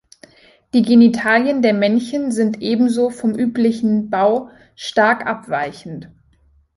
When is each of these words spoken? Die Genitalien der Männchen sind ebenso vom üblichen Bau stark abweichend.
Die 0.73 0.81
Genitalien 0.81 1.61
der 1.61 1.73
Männchen 1.75 2.31
sind 2.31 2.59
ebenso 2.63 3.11
vom 3.11 3.35
üblichen 3.35 4.09
Bau 4.09 4.49
stark 4.75 5.27
abweichend. 5.27 6.09